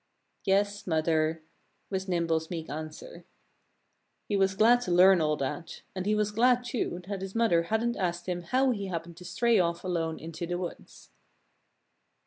[0.45, 1.43] "Yes, Mother!"
[1.91, 3.23] was Nimble's meek answer.
[4.27, 5.83] He was glad to learn all that.
[5.93, 9.25] And he was glad, too, that his mother hadn't asked him how he happened to
[9.25, 11.11] stray off alone into the woods.